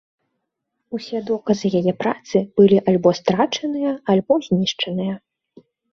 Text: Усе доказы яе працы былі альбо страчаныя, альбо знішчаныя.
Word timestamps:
Усе 0.97 1.19
доказы 1.27 1.67
яе 1.79 1.93
працы 2.03 2.37
былі 2.61 2.77
альбо 2.93 3.09
страчаныя, 3.19 3.91
альбо 4.15 4.33
знішчаныя. 4.47 5.13